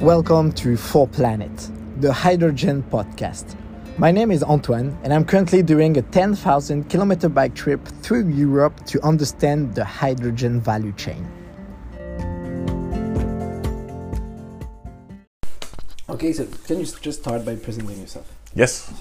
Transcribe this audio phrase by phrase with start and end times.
[0.00, 3.56] Welcome to Four Planet, the hydrogen podcast.
[3.96, 8.84] My name is Antoine, and I'm currently doing a 10,000 kilometer bike trip through Europe
[8.88, 11.26] to understand the hydrogen value chain.
[16.10, 18.30] Okay, so can you just start by presenting yourself?
[18.54, 18.92] Yes.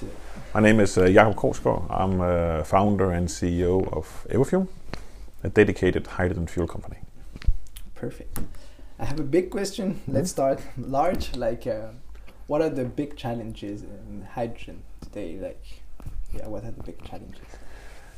[0.53, 1.85] My name is uh, Jakob Krogsgaard.
[1.89, 4.69] I'm uh, founder and CEO of Everfuel,
[5.43, 6.99] a dedicated hydrogen fuel company.
[7.95, 8.39] Perfect.
[8.97, 10.01] I have a big question.
[10.07, 11.35] Let's start large.
[11.35, 11.89] Like, uh,
[12.47, 15.37] what are the big challenges in hydrogen today?
[15.41, 15.63] Like,
[16.33, 17.45] yeah, what are the big challenges?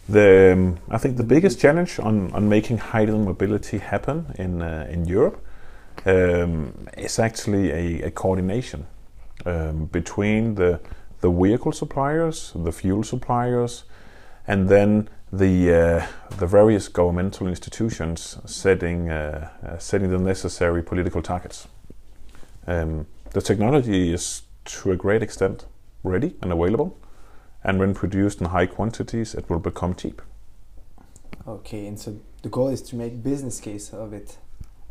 [0.08, 4.88] The um, I think the biggest challenge on, on making hydrogen mobility happen in uh,
[4.90, 5.44] in Europe
[6.06, 8.86] um, is actually a, a coordination
[9.46, 10.80] um, between the
[11.22, 13.84] the vehicle suppliers, the fuel suppliers,
[14.48, 21.22] and then the uh, the various governmental institutions setting uh, uh, setting the necessary political
[21.22, 21.68] targets.
[22.66, 25.66] Um, the technology is to a great extent
[26.04, 26.98] ready and available,
[27.64, 30.22] and when produced in high quantities, it will become cheap.
[31.48, 34.38] Okay, and so the goal is to make business case of it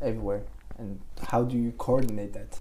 [0.00, 0.42] everywhere.
[0.78, 1.00] And
[1.30, 2.58] how do you coordinate that?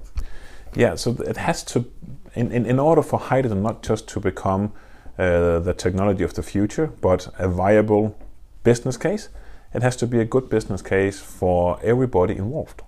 [0.76, 1.86] Yeah, so it has to,
[2.34, 4.74] in, in, in order for hydrogen not just to become
[5.18, 8.18] uh, the technology of the future, but a viable
[8.64, 9.30] business case,
[9.74, 12.82] it has to be a good business case for everybody involved.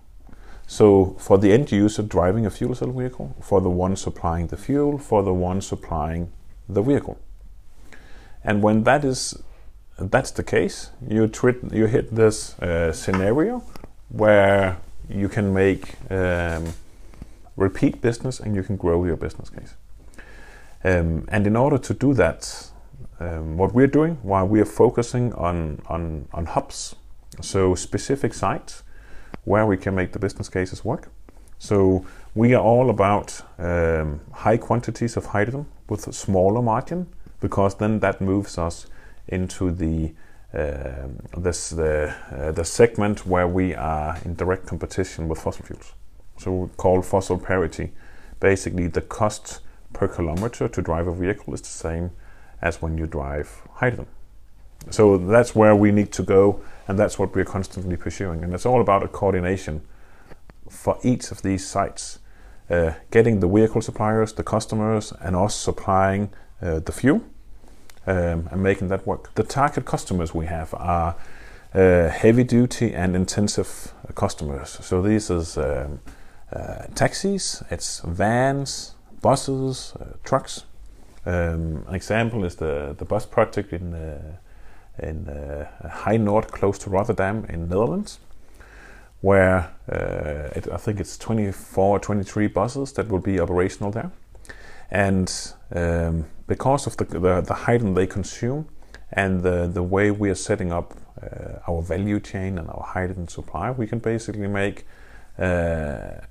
[0.66, 4.58] So, for the end user driving a fuel cell vehicle, for the one supplying the
[4.58, 6.30] fuel, for the one supplying
[6.68, 7.18] the vehicle.
[8.44, 9.42] And when that is
[9.98, 11.32] that's the case, you
[11.72, 13.64] you hit this uh, scenario
[14.10, 14.78] where
[15.10, 16.74] you can make um,
[17.56, 19.74] repeat business and you can grow your business case.
[20.84, 22.72] Um, and in order to do that,
[23.20, 26.96] um, what we're doing, while we are focusing on, on, on hubs,
[27.42, 28.84] so specific sites
[29.44, 31.10] where we can make the business cases work.
[31.60, 37.08] So we are all about um, high quantities of hydrogen with a smaller margin,
[37.40, 38.88] because then that moves us
[39.28, 40.14] into the
[40.54, 41.08] uh,
[41.38, 45.94] this the uh, the segment where we are in direct competition with fossil fuels.
[46.38, 47.92] So we call fossil parity.
[48.40, 49.60] Basically, the cost
[49.98, 52.12] per kilometer to drive a vehicle is the same
[52.62, 54.08] as when you drive hydrogen.
[54.90, 58.44] So that's where we need to go, and that's what we're constantly pursuing.
[58.44, 59.82] And it's all about a coordination
[60.70, 62.20] for each of these sites,
[62.70, 66.30] uh, getting the vehicle suppliers, the customers, and us supplying
[66.62, 67.22] uh, the fuel
[68.06, 69.34] um, and making that work.
[69.36, 71.16] The target customers we have are
[71.74, 74.70] uh, heavy duty and intensive customers.
[74.82, 76.00] So these is um,
[76.52, 80.64] uh, taxis, it's vans, buses, uh, trucks.
[81.26, 84.38] Um, an example is the, the bus project in uh,
[85.00, 88.20] in uh, Heinenoord, close to Rotterdam, in Netherlands,
[89.22, 94.12] where uh, it, I think it's 24, 23 buses that will be operational there,
[94.90, 95.32] and
[95.76, 98.68] um, because of the, the, the hydrogen they consume
[99.12, 103.28] and the the way we are setting up uh, our value chain and our hydrogen
[103.28, 104.86] supply, we can basically make
[105.40, 106.22] uh,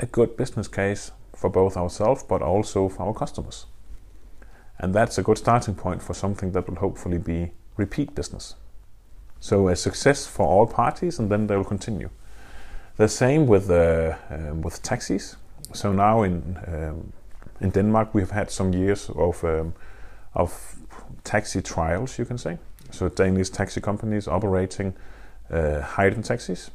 [0.00, 3.66] a good business case for both ourselves but also for our customers.
[4.78, 8.56] And that's a good starting point for something that will hopefully be repeat business.
[9.40, 12.10] So a success for all parties, and then they will continue.
[12.96, 15.36] The same with uh, um, with taxis.
[15.72, 17.12] So now in um,
[17.60, 19.74] in Denmark we have had some years of um,
[20.34, 20.76] of
[21.22, 22.58] taxi trials, you can say.
[22.90, 24.94] So Danish taxi companies operating
[25.50, 26.70] uh, hydrogen taxis,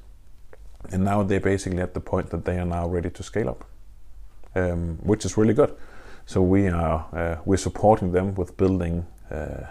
[0.91, 3.65] and now they're basically at the point that they are now ready to scale up
[4.55, 5.75] um, which is really good.
[6.25, 9.65] So we are uh, we're supporting them with building uh,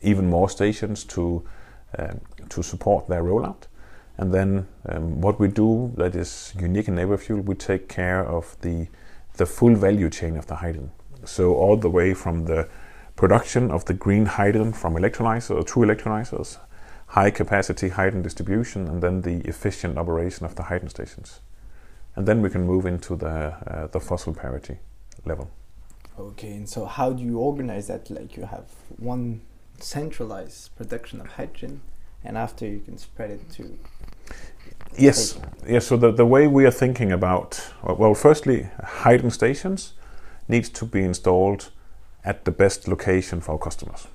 [0.00, 1.44] even more stations to
[1.98, 3.66] um, to support their rollout.
[4.16, 8.56] And then um, what we do that is unique in Everfuel, we take care of
[8.60, 8.88] the
[9.36, 10.90] the full value chain of the hydrogen.
[11.24, 12.68] So all the way from the
[13.16, 16.58] production of the green hydrogen from electrolyzers or two electrolyzers,
[17.08, 21.40] high capacity hydrogen distribution, and then the efficient operation of the hydrogen stations
[22.18, 24.76] and then we can move into the uh, the fossil parity
[25.24, 25.48] level.
[26.18, 28.10] Okay, and so how do you organize that?
[28.10, 28.66] Like you have
[28.96, 29.40] one
[29.78, 31.80] centralized production of hydrogen,
[32.24, 33.78] and after you can spread it to.
[34.96, 35.86] Yes, yes.
[35.86, 39.92] So the, the way we are thinking about well, firstly, hydrogen stations
[40.48, 41.70] needs to be installed
[42.24, 44.08] at the best location for our customers,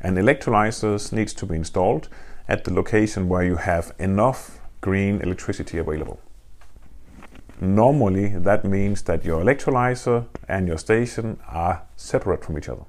[0.00, 2.08] and electrolyzers needs to be installed
[2.48, 6.18] at the location where you have enough green electricity available.
[7.60, 12.84] Normally, that means that your electrolyzer and your station are separate from each other.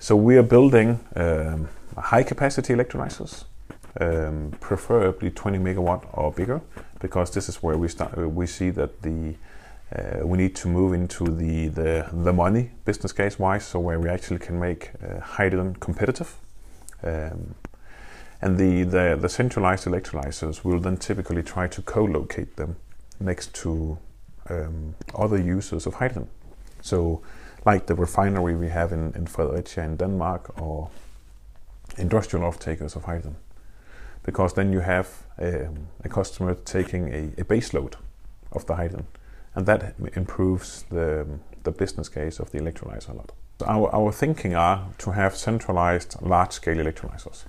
[0.00, 3.44] So we are building um, high capacity electrolyzers
[4.00, 6.60] um, preferably 20 megawatt or bigger,
[7.00, 8.16] because this is where we start.
[8.16, 9.34] We see that the
[9.94, 14.00] uh, we need to move into the, the, the money business case wise, so where
[14.00, 16.34] we actually can make uh, hydrogen competitive.
[17.02, 17.54] Um,
[18.42, 22.76] and the, the, the centralized electrolyzers will then typically try to co-locate them
[23.20, 23.98] next to
[24.50, 26.28] um, other users of hydrogen.
[26.82, 27.22] So,
[27.64, 30.90] like the refinery we have in, in Fredericia in Denmark, or
[31.96, 33.36] industrial off-takers of hydrogen,
[34.22, 35.08] because then you have
[35.38, 37.96] um, a customer taking a, a base load
[38.52, 39.06] of the hydrogen
[39.54, 41.26] and that improves the,
[41.62, 43.32] the business case of the electrolyzer a lot.
[43.64, 47.44] Our, our thinking are to have centralized large-scale electrolyzers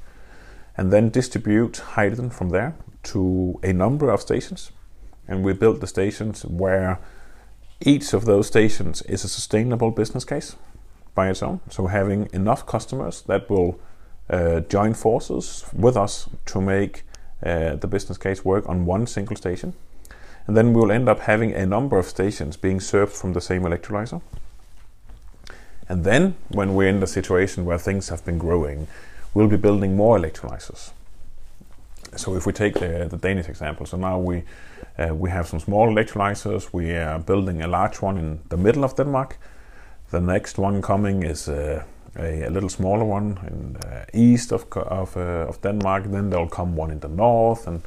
[0.78, 4.72] and then distribute hydrogen from there to a number of stations.
[5.28, 7.00] And we build the stations where
[7.82, 10.56] each of those stations is a sustainable business case
[11.14, 11.60] by its own.
[11.70, 13.80] So having enough customers that will
[14.30, 17.04] uh, join forces with us to make
[17.44, 19.74] uh, the business case work on one single station
[20.48, 23.42] and then we will end up having a number of stations being served from the
[23.42, 24.22] same electrolyzer.
[25.90, 28.88] And then, when we're in the situation where things have been growing,
[29.34, 30.92] we'll be building more electrolyzers.
[32.18, 34.44] So, if we take the, the Danish example, so now we
[34.98, 36.74] uh, we have some small electrolyzers.
[36.74, 39.38] We are building a large one in the middle of Denmark.
[40.12, 41.84] The next one coming is uh,
[42.18, 46.06] a, a, little smaller one in uh, east of of, uh, of Denmark.
[46.12, 47.82] Then there'll come one in the north, and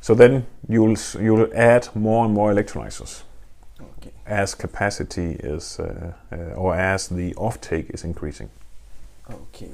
[0.00, 3.22] so then you'll you'll add more and more electrolyzers
[3.80, 4.12] okay.
[4.26, 8.50] as capacity is uh, uh, or as the offtake is increasing.
[9.30, 9.70] Okay.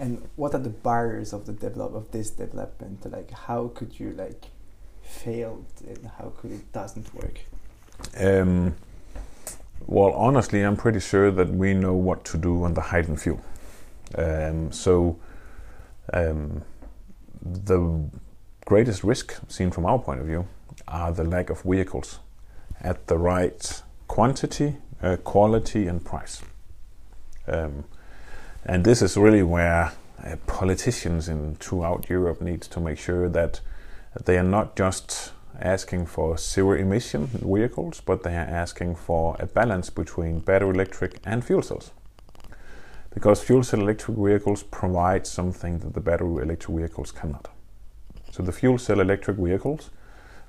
[0.00, 3.04] And what are the barriers of the develop of this development?
[3.12, 4.46] Like, how could you like
[5.02, 7.40] fail and how could it doesn't work?
[8.16, 8.76] Um,
[9.86, 13.40] well, honestly, I'm pretty sure that we know what to do on the hydrogen fuel.
[14.16, 15.18] Um, so
[16.14, 16.62] um,
[17.42, 18.08] the
[18.64, 20.48] greatest risk, seen from our point of view,
[20.88, 22.20] are the lack of vehicles
[22.80, 26.40] at the right quantity, uh, quality, and price.
[27.46, 27.84] Um,
[28.64, 29.92] and this is really where
[30.24, 33.60] uh, politicians in throughout Europe need to make sure that
[34.24, 39.46] they are not just asking for zero emission vehicles, but they are asking for a
[39.46, 41.90] balance between battery electric and fuel cells.
[43.12, 47.48] Because fuel cell electric vehicles provide something that the battery electric vehicles cannot.
[48.30, 49.90] So the fuel cell electric vehicles,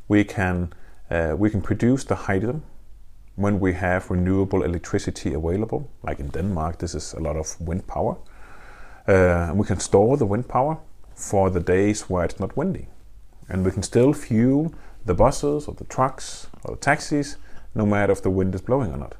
[0.07, 0.74] we can
[1.10, 2.64] uh, we can produce the hydrogen
[3.36, 5.89] when we have renewable electricity available.
[6.04, 8.18] Like in Denmark, this is a lot of wind power.
[9.07, 10.78] Uh, and we can store the wind power
[11.16, 12.88] for the days where it's not windy.
[13.50, 14.74] And we can still fuel
[15.06, 17.38] the buses or the trucks or the taxis
[17.74, 19.16] no matter if the wind is blowing or not.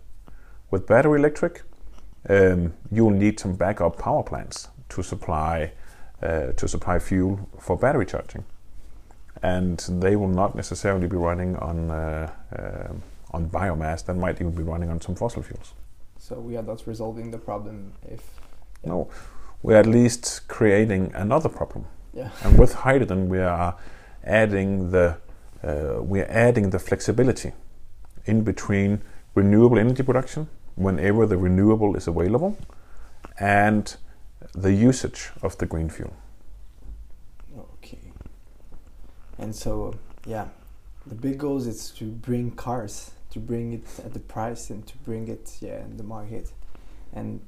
[0.69, 1.63] With battery electric,
[2.30, 5.72] um, you'll need some backup power plants to supply
[6.22, 8.46] uh, to supply fuel for battery charging
[9.42, 12.94] and they will not necessarily be running on uh, uh,
[13.31, 14.06] on biomass.
[14.06, 15.74] That might even be running on some fossil fuels.
[16.18, 18.22] So we are not resolving the problem if.
[18.83, 18.89] Yeah.
[18.89, 19.10] No,
[19.62, 21.86] we're at least creating another problem.
[22.13, 22.30] Yeah.
[22.44, 23.75] And with hydrogen, we are
[24.24, 25.18] adding the
[25.63, 27.54] uh, we are adding the flexibility
[28.25, 29.01] in between
[29.36, 32.57] renewable energy production whenever the renewable is available
[33.39, 33.95] and
[34.54, 36.13] the usage of the green fuel.
[37.57, 38.12] Okay.
[39.38, 39.94] And so
[40.25, 40.48] yeah
[41.07, 44.98] the big goal is to bring cars to bring it at the price and to
[45.00, 46.52] bring it yeah in the market.
[47.14, 47.42] And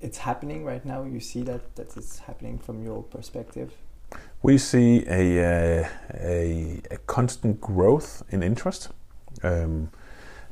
[0.00, 1.04] it's happening right now.
[1.04, 3.72] You see that that it's happening from your perspective.
[4.42, 8.88] We see a, uh, a, a, constant growth in interest.
[9.44, 9.90] Um,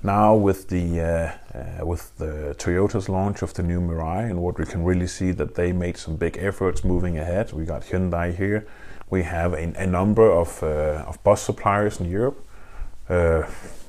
[0.02, 4.59] now with the uh, uh, with the Toyota's launch of the new Mirai and what
[4.59, 7.52] we can really see that they made some big efforts moving ahead.
[7.52, 8.67] We got Hyundai here.
[9.11, 12.45] We have a, a number of, uh, of bus suppliers in Europe.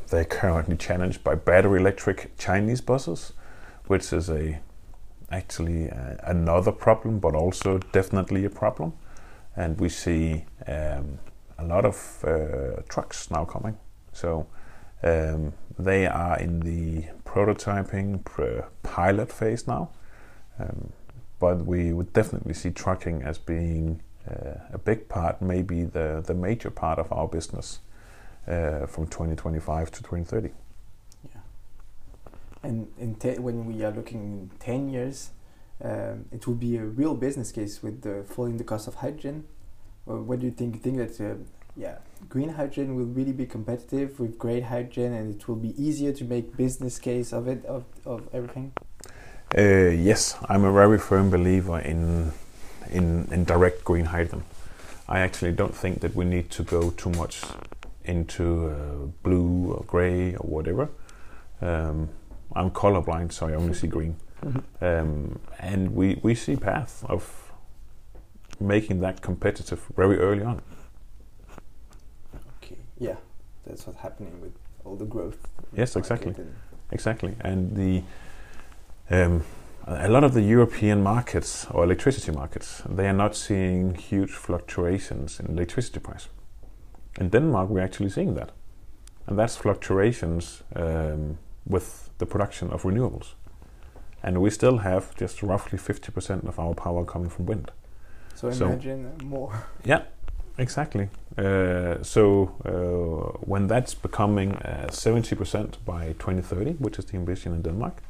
[0.10, 3.34] They're currently challenged by battery electric Chinese buses,
[3.88, 4.60] which is a
[5.32, 8.94] actually uh, another problem, but also definitely a problem.
[9.56, 11.20] And we see um,
[11.60, 13.78] a lot of uh, trucks now coming.
[14.12, 14.48] So
[15.04, 18.26] um, they are in the prototyping
[18.82, 19.92] pilot phase now.
[20.58, 20.92] Um,
[21.40, 26.34] but we would definitely see trucking as being uh, a big part, maybe the, the
[26.34, 27.80] major part of our business
[28.50, 30.50] uh, from 2025 to 2030.
[31.24, 31.42] Yeah.
[32.64, 33.14] And in
[33.44, 35.30] when we are looking in 10 years,
[35.84, 39.46] um, it will be a real business case with the falling the cost of hydrogen.
[40.06, 40.76] Or what do you think?
[40.76, 41.36] You Think that uh,
[41.78, 46.12] yeah, green hydrogen will really be competitive with gray hydrogen, and it will be easier
[46.14, 48.74] to make business case of it of of everything.
[49.58, 52.34] Uh, yes, I'm a very firm believer in
[52.92, 54.44] in, in direct green hydrogen.
[55.08, 57.44] I actually don't think that we need to go too much
[58.10, 60.90] into uh, blue or gray or whatever.
[61.62, 62.10] Um,
[62.56, 64.16] I'm colorblind, so I only see green.
[64.82, 67.52] Um, and we, we see path of
[68.62, 70.62] making that competitive very early on.
[72.64, 72.78] Okay.
[72.98, 73.18] Yeah,
[73.66, 74.54] that's what's happening with
[74.86, 75.40] all the growth.
[75.76, 76.34] Yes, exactly.
[76.38, 76.56] and-
[76.92, 78.02] Exactly, and the
[79.12, 79.44] um,
[79.86, 85.40] a lot of the European markets or electricity markets they are not seeing huge fluctuations
[85.40, 86.30] in electricity price.
[87.18, 88.52] In Denmark, we're actually seeing that,
[89.28, 93.34] and that's fluctuations um, with the production of renewables,
[94.24, 97.72] and we still have just roughly 50% of our power coming from wind.
[98.36, 99.52] So So- imagine more.
[99.86, 100.02] Yeah,
[100.58, 101.10] exactly.
[101.38, 107.62] Uh, so uh, when that's becoming uh, 70% by 2030, which is the ambition in
[107.62, 108.02] Denmark,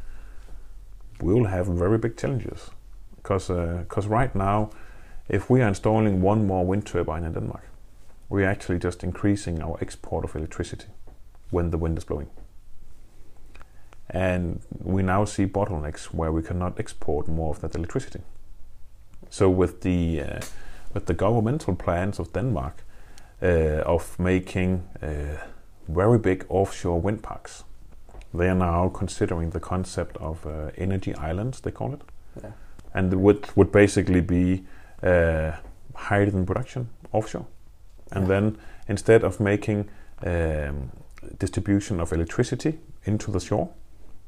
[1.21, 2.71] we will have very big challenges.
[3.23, 4.69] Because right now,
[5.27, 7.63] if we are installing one more wind turbine in Denmark,
[8.29, 10.87] we're actually just increasing our export of electricity
[11.51, 12.29] when the wind is blowing.
[14.09, 18.21] And we now see bottlenecks where we cannot export more of that electricity.
[19.29, 20.39] So with the uh,
[20.93, 22.83] with the governmental plans of Denmark
[23.41, 25.37] uh, of making uh,
[25.87, 27.63] very big offshore wind parks.
[28.33, 32.01] They are now considering the concept of uh, energy islands, they call it,
[32.43, 32.51] Yeah.
[32.93, 34.63] and it would would basically be
[35.03, 35.51] uh,
[35.95, 37.45] hydrogen production offshore,
[38.11, 38.27] and Yeah.
[38.39, 39.89] then instead of making
[40.25, 40.91] um,
[41.37, 43.69] distribution of electricity into the shore,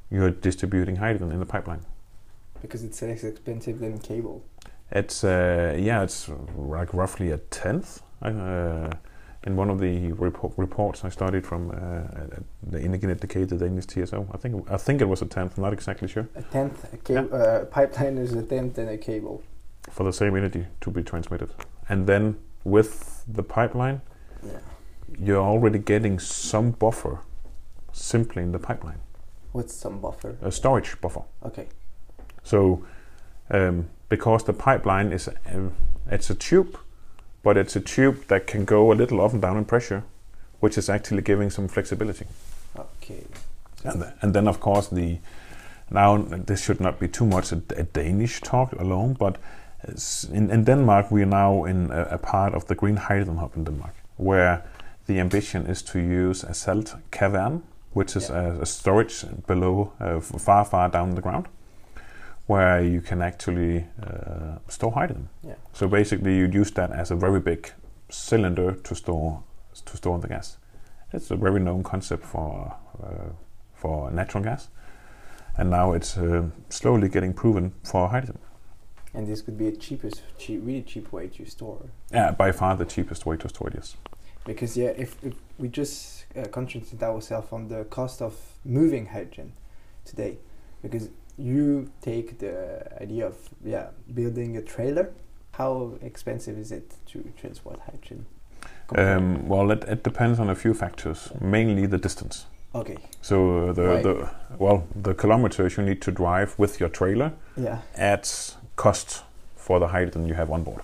[0.09, 1.81] you're distributing hydrogen in the pipeline.
[2.61, 4.43] Because it's less expensive than cable.
[4.91, 8.01] It's uh, yeah, it's like roughly a tenth.
[8.21, 8.89] Uh,
[9.43, 11.73] in one of the repo- reports I studied from uh,
[12.61, 15.57] the Energinet the Danish TSO, I think I think it was a tenth.
[15.57, 18.97] I'm not exactly sure A tenth a cable, uh, pipeline is a tenth than a
[18.97, 19.41] cable.
[19.89, 21.49] for the same energy to be transmitted.
[21.89, 24.01] And then with the pipeline,
[24.43, 24.59] Yeah.
[25.19, 27.19] you're already getting some buffer
[27.91, 28.99] simply in the pipeline,
[29.51, 30.35] What's some buffer?
[30.41, 31.23] a storage buffer.
[31.45, 31.67] Okay.
[32.43, 32.83] So,
[33.49, 35.73] um, because the pipeline is um,
[36.09, 36.77] it's a tube,
[37.43, 40.03] but it's a tube that can go a little up and down in pressure,
[40.59, 42.25] which is actually giving some flexibility.
[42.77, 43.23] Okay.
[43.83, 45.19] And, th- and then of course the
[45.89, 49.37] now this should not be too much a, a Danish talk alone, but
[50.33, 53.51] in, in Denmark we are now in a, a part of the green hydrogen hub
[53.55, 54.61] in Denmark, where
[55.07, 57.61] the ambition is to use a salt cavern,
[57.93, 58.57] which is Yeah.
[58.57, 61.45] a, a storage below, uh, far far down the ground,
[62.47, 65.27] where you can actually uh, store hydrogen.
[65.47, 65.55] Yeah.
[65.73, 67.71] So basically, you'd use that as a very big
[68.09, 69.39] cylinder to store
[69.85, 70.57] to store the gas.
[71.13, 72.73] It's a very known concept for
[73.03, 73.29] uh,
[73.73, 74.69] for natural gas,
[75.57, 78.37] and now it's uh, slowly getting proven for hydrogen.
[79.13, 81.85] And this could be a cheapest, cheap, really cheap way to store.
[82.11, 83.73] Yeah, by far the cheapest way to store it.
[83.75, 83.95] Yes.
[84.45, 89.53] Because yeah, if, if we just uh, concentrate ourselves on the cost of moving hydrogen
[90.05, 90.37] today,
[90.81, 95.11] because you take the idea of yeah building a trailer,
[95.51, 98.25] how expensive is it to transport hydrogen?
[98.95, 102.45] Um, well, it, it depends on a few factors, mainly the distance.
[102.75, 107.33] okay, So uh, the, the well the kilometers you need to drive with your trailer
[107.57, 109.23] yeah, adds cost
[109.55, 110.81] for the hydrogen you have on board.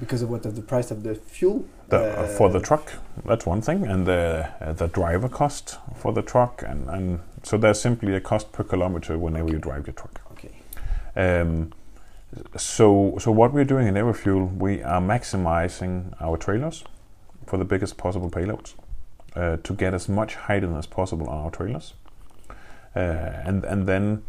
[0.00, 1.64] because of what of the price of the fuel.
[1.88, 2.84] The, uh, for the Uh, truck,
[3.30, 4.22] that's one thing, and the
[4.60, 8.64] uh, the driver cost for the truck, and, and so there's simply a cost per
[8.64, 10.14] kilometer whenever you drive your truck.
[10.32, 10.52] Okay,
[11.16, 11.70] Um,
[12.56, 12.86] so
[13.18, 16.84] so what we're doing in Everfuel, we are maximizing our trailers
[17.46, 18.74] for the biggest possible payloads
[19.36, 21.94] uh, to get as much hydrogen as possible on our trailers,
[22.96, 24.22] uh, and and then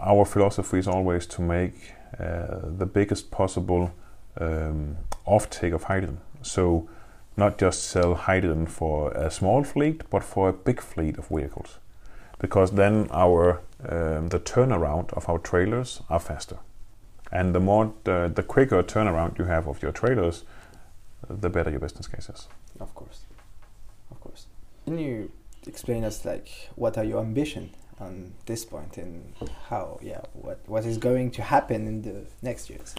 [0.00, 3.92] our philosophy is always to make uh, the biggest possible
[4.40, 6.18] um, offtake of hydrogen.
[6.42, 6.88] So
[7.36, 11.78] not just sell hydrogen for a small fleet, but for a big fleet of vehicles,
[12.38, 16.58] because then our um, the turnaround of our trailers are faster,
[17.30, 20.44] and the more the, the quicker turnaround you have of your trailers,
[21.28, 22.48] the better your business case is.
[22.80, 23.20] of course,
[24.10, 24.46] of course.
[24.84, 25.30] Can you
[25.66, 29.34] explain us like what are your ambition on this point and
[29.68, 32.94] how yeah what what is going to happen in the next years?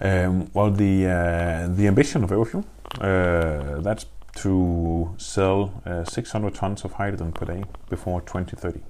[0.00, 2.64] Um, well, the uh, the ambition of Everfuel
[3.00, 8.80] uh, that's to sell uh, 600 tons of hydrogen per day before 2030.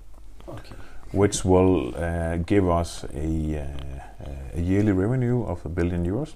[0.48, 0.74] Okay.
[1.12, 6.34] which will uh, give us a, uh, a yearly revenue of a billion euros.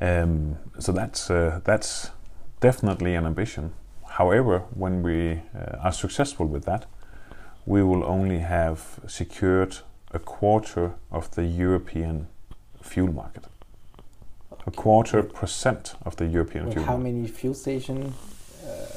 [0.00, 2.10] Um, so that's uh, that's
[2.60, 3.72] definitely an ambition.
[4.06, 6.86] However, when we uh, are successful with that,
[7.66, 9.76] we will only have secured
[10.12, 12.26] a quarter of the European
[12.82, 13.44] fuel market.
[14.66, 16.84] a quarter percent of the European And fuel.
[16.86, 17.12] how market.
[17.14, 18.14] many fuel stations?
[18.64, 18.96] Uh,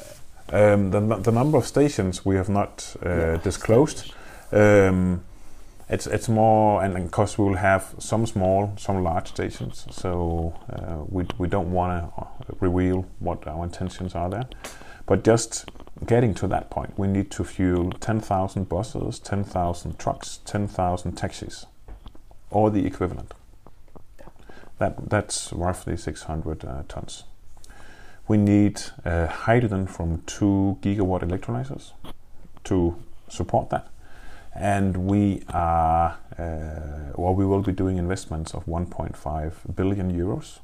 [0.52, 3.42] Um, the, the number of stations we have not uh, Yeah.
[3.44, 4.12] disclosed.
[4.52, 5.20] Um,
[5.88, 11.04] it's it's more, and because we will have some small, some large stations, so uh,
[11.08, 12.26] we we don't want to
[12.60, 14.46] reveal what our intentions are there.
[15.06, 15.70] But just
[16.06, 21.66] getting to that point, we need to fuel 10,000 buses, 10,000 trucks, 10,000 taxis,
[22.50, 23.34] or the equivalent.
[24.78, 27.24] That that's roughly 600 uh, tons.
[28.26, 31.92] We need uh, hydrogen from two gigawatt electrolyzers
[32.64, 32.96] to
[33.28, 33.88] support that,
[34.54, 40.58] and we are uh, well, we will be doing investments of 1.5 billion euros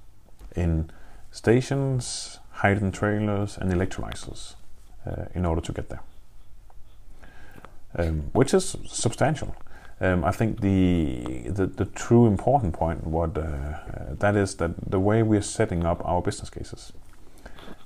[0.56, 0.90] in
[1.30, 4.54] stations, hydrogen trailers, and electrolyzers
[5.06, 6.02] uh, in order to get there,
[7.98, 9.54] um, which is substantial.
[10.02, 14.70] Um, I think the, the the true important point what uh, uh, that is that
[14.90, 16.92] the way we are setting up our business cases,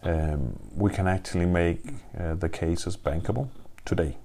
[0.02, 1.80] um, we can actually make
[2.18, 3.48] uh, the cases bankable
[3.84, 4.16] today,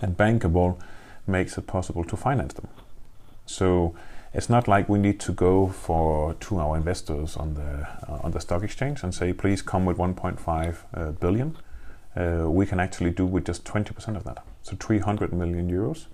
[0.00, 0.76] and bankable
[1.26, 2.68] makes it possible to finance them.
[3.46, 3.94] So
[4.34, 8.32] it's not like we need to go for to our investors on the uh, on
[8.32, 11.56] the stock exchange and say, please come with 1.5 uh, billion.
[12.16, 16.06] Uh, we can actually do with just 20% of that, so 300 million euros.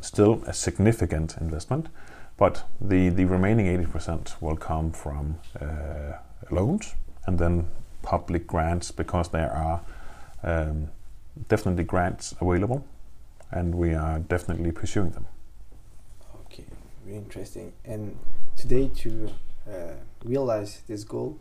[0.00, 1.88] Still a significant investment,
[2.36, 6.18] but the the remaining 80% will come from uh,
[6.50, 6.94] loans
[7.26, 7.66] and then
[8.02, 9.80] public grants because there are
[10.42, 10.88] um,
[11.48, 12.84] definitely grants available,
[13.50, 15.26] and we are definitely pursuing them.
[17.12, 17.72] Very interesting.
[17.84, 18.16] And
[18.56, 19.30] today, to
[19.70, 19.72] uh,
[20.24, 21.38] realize this goal,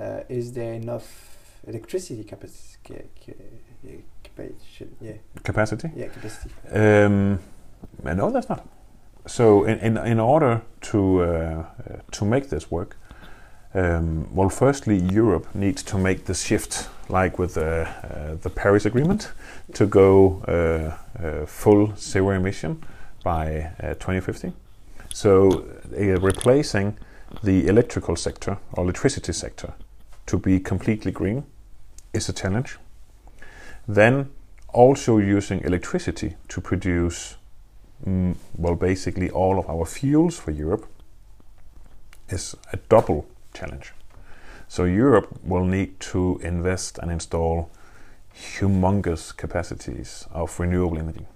[0.00, 1.04] uh, is there enough
[1.66, 3.04] electricity capacity?
[5.02, 5.12] Yeah,
[5.44, 5.90] Capacity.
[5.94, 6.50] yeah, capacity.
[6.72, 7.38] Um,
[8.02, 8.66] no, that's not.
[9.26, 10.62] So, in, in, in order
[10.92, 11.64] to uh, uh,
[12.12, 12.96] to make this work,
[13.74, 18.86] um, well, firstly, Europe needs to make the shift, like with uh, uh, the Paris
[18.86, 19.32] Agreement,
[19.74, 22.82] to go uh, uh, full zero emission
[23.22, 24.54] by uh, 2050.
[25.12, 26.96] So, uh, replacing
[27.42, 29.74] the electrical sector or electricity sector
[30.26, 31.44] to be completely green
[32.12, 32.78] is a challenge.
[33.88, 34.30] Then,
[34.68, 37.36] also using electricity to produce
[38.06, 40.86] mm, well, basically all of our fuels for Europe
[42.28, 43.92] is a double challenge.
[44.68, 47.70] So Europe will need to invest and install
[48.34, 51.26] humongous capacities of renewable energy.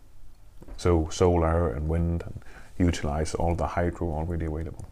[0.77, 2.41] So solar and wind and
[2.79, 4.85] utilize all the hydro already available.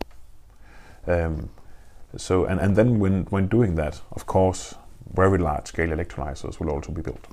[1.07, 1.51] Um,
[2.17, 4.75] so and, and then when, when doing that, of course,
[5.13, 7.27] very large scale electrolyzers will also be built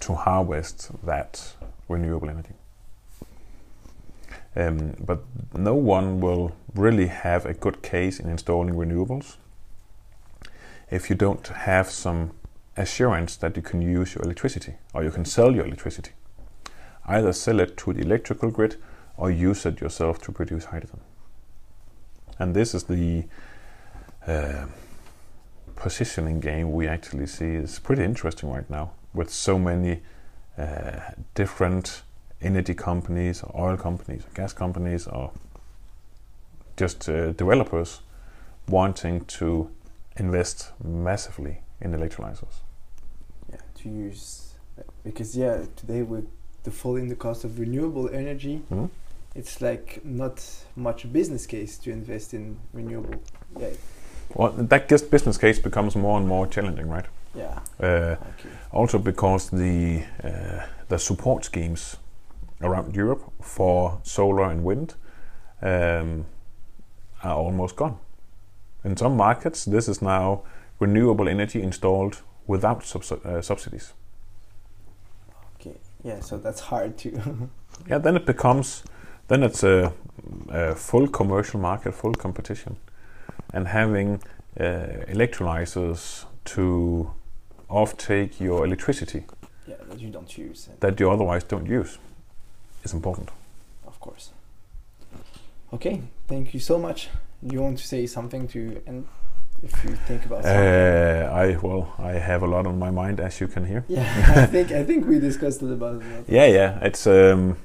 [0.00, 1.54] to harvest that
[1.88, 2.54] renewable energy.
[4.56, 5.22] Um, but
[5.54, 9.36] no one will really have a good case in installing renewables
[10.90, 12.32] if you don't have some
[12.76, 16.12] assurance that you can use your electricity or you can sell your electricity.
[17.06, 18.76] Either sell it to the electrical grid
[19.18, 21.00] or use it yourself to produce hydrogen.
[22.38, 23.24] And this is the
[24.26, 24.66] uh,
[25.76, 30.00] positioning game we actually see is pretty interesting right now with so many
[30.56, 31.00] uh,
[31.34, 32.02] different
[32.40, 35.32] energy companies, or oil companies, or gas companies, or
[36.76, 38.00] just uh, developers
[38.68, 39.68] wanting to
[40.16, 42.60] invest massively in electrolyzers.
[43.50, 44.54] Yeah, to use
[45.02, 46.28] because yeah, today with
[46.62, 48.90] the fall in the cost of renewable energy, Mhm.
[49.34, 50.44] It's like not
[50.76, 53.20] much business case to invest in renewable.
[53.60, 53.68] Yeah,
[54.34, 57.06] Well, that just business case becomes more and more challenging, right?
[57.34, 57.58] yeah.
[57.80, 58.48] Uh, Okay.
[58.72, 61.96] also because the uh, the support schemes
[62.60, 64.94] around Europe for solar and wind
[65.62, 66.24] um,
[67.22, 67.96] are almost gone.
[68.84, 70.42] In some markets, this is now
[70.80, 73.92] renewable energy installed without subs- uh, subsidies.
[75.60, 75.76] Okay.
[76.04, 77.10] Yeah, so that's hard to.
[77.88, 78.82] Yeah, then it becomes
[79.28, 79.92] then it's a,
[80.50, 82.76] a full commercial market, full competition,
[83.52, 84.22] and having
[84.58, 87.10] uh, electrolyzers to
[87.70, 89.24] offtake your electricity
[89.66, 90.68] yeah, that you don't use.
[90.80, 91.98] That you otherwise don't use
[92.84, 93.30] is important.
[93.86, 94.30] of course.
[95.72, 97.08] Okay, thank you so much.
[97.42, 99.06] You want to say something to and
[99.62, 100.62] if you think about something?
[100.62, 103.84] Uh, I well, I have a lot on my mind, as you can hear.
[103.88, 106.24] yeah, I think I think we discussed it about it.
[106.28, 106.78] Yeah, yeah.
[106.82, 107.56] It's um,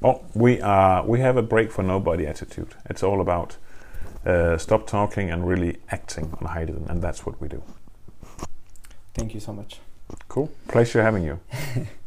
[0.00, 2.74] well, we are we have a brake for nobody attitude.
[2.90, 3.56] It's all about
[4.26, 7.62] uh, stop talking and really acting on hydrogen, and that's what we do.
[9.14, 9.80] Thank you so much.
[10.28, 10.50] Cool.
[10.68, 11.40] Pleasure having you.